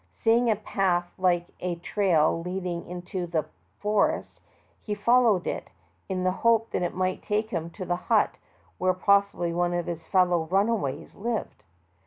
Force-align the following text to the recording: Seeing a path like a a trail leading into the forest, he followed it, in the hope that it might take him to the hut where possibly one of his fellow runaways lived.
Seeing 0.15 0.49
a 0.49 0.55
path 0.55 1.13
like 1.19 1.45
a 1.59 1.73
a 1.73 1.75
trail 1.75 2.41
leading 2.41 2.87
into 2.87 3.27
the 3.27 3.45
forest, 3.77 4.39
he 4.81 4.95
followed 4.95 5.45
it, 5.45 5.69
in 6.09 6.23
the 6.23 6.31
hope 6.31 6.71
that 6.71 6.81
it 6.81 6.95
might 6.95 7.21
take 7.21 7.51
him 7.51 7.69
to 7.69 7.85
the 7.85 7.95
hut 8.09 8.33
where 8.79 8.95
possibly 8.95 9.53
one 9.53 9.75
of 9.75 9.85
his 9.85 10.07
fellow 10.07 10.45
runaways 10.45 11.13
lived. 11.13 11.61